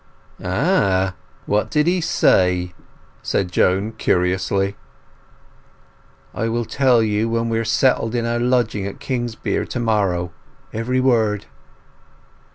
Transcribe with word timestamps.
"Ah! 0.43 1.13
What 1.45 1.69
did 1.69 1.85
he 1.85 2.01
say?" 2.01 2.73
said 3.21 3.51
Joan 3.51 3.91
curiously. 3.91 4.75
"I 6.33 6.47
will 6.49 6.65
tell 6.65 7.03
you 7.03 7.29
when 7.29 7.49
we 7.49 7.59
are 7.59 7.63
settled 7.63 8.15
in 8.15 8.25
our 8.25 8.39
lodging 8.39 8.87
at 8.87 8.99
Kingsbere 8.99 9.65
to 9.67 9.79
morrow—every 9.79 11.01
word." 11.01 11.45